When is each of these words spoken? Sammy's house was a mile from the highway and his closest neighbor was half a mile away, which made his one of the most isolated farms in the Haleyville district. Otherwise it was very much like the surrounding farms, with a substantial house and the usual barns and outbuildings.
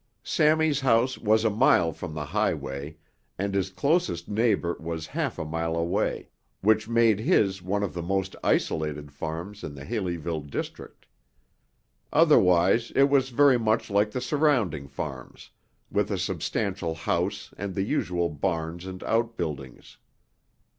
Sammy's 0.23 0.79
house 0.79 1.19
was 1.19 1.45
a 1.45 1.51
mile 1.51 1.91
from 1.93 2.15
the 2.15 2.25
highway 2.25 2.97
and 3.37 3.53
his 3.53 3.69
closest 3.69 4.27
neighbor 4.27 4.75
was 4.79 5.05
half 5.05 5.37
a 5.37 5.45
mile 5.45 5.75
away, 5.77 6.29
which 6.61 6.89
made 6.89 7.19
his 7.19 7.61
one 7.61 7.83
of 7.83 7.93
the 7.93 8.01
most 8.01 8.35
isolated 8.43 9.11
farms 9.11 9.63
in 9.63 9.75
the 9.75 9.85
Haleyville 9.85 10.49
district. 10.49 11.05
Otherwise 12.11 12.89
it 12.95 13.11
was 13.11 13.29
very 13.29 13.59
much 13.59 13.91
like 13.91 14.09
the 14.09 14.21
surrounding 14.21 14.87
farms, 14.87 15.51
with 15.91 16.09
a 16.09 16.17
substantial 16.17 16.95
house 16.95 17.53
and 17.55 17.75
the 17.75 17.83
usual 17.83 18.27
barns 18.27 18.87
and 18.87 19.03
outbuildings. 19.03 19.97